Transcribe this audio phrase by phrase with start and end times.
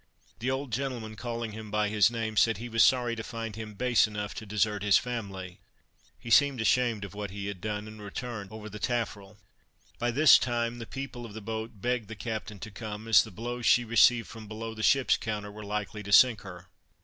[0.39, 3.75] The old gentleman calling him by his name, said he was sorry to find him
[3.75, 5.59] base enough to desert his family.
[6.17, 9.37] He seemed ashamed of what he had done, and returned over the taffrail.
[9.99, 13.29] By this time, the people of the boat begged the captain to come, as the
[13.29, 16.65] blows she received from below the ship's counter, were like to sink her.